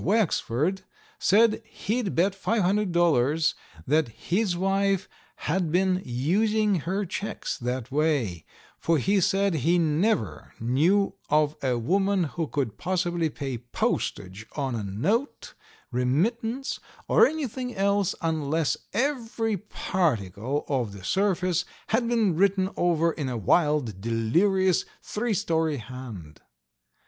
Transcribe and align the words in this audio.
Wexford 0.03 0.81
said 1.19 1.61
he'd 1.63 2.15
bet 2.15 2.33
$500 2.33 3.53
that 3.85 4.07
his 4.07 4.57
wife 4.57 5.07
had 5.35 5.71
been 5.71 6.01
using 6.03 6.73
her 6.89 7.05
checks 7.05 7.55
that 7.59 7.91
way, 7.91 8.43
for 8.79 8.97
he 8.97 9.21
said 9.21 9.53
he 9.53 9.77
never 9.77 10.55
knew 10.59 11.13
of 11.29 11.55
a 11.63 11.77
woman 11.77 12.23
who 12.23 12.47
could 12.47 12.79
possibly 12.79 13.29
pay 13.29 13.59
postage 13.59 14.47
on 14.55 14.73
a 14.73 14.81
note, 14.83 15.53
remittance 15.91 16.79
or 17.07 17.27
anything 17.27 17.75
else 17.75 18.15
unless 18.21 18.77
every 18.93 19.55
particle 19.55 20.65
of 20.67 20.93
the 20.93 21.03
surface 21.03 21.63
had 21.89 22.07
been 22.07 22.35
written 22.35 22.71
over 22.75 23.11
in 23.11 23.29
a 23.29 23.37
wild, 23.37 24.01
delirious, 24.01 24.83
three 25.03 25.35
story 25.35 25.77
hand. 25.77 26.41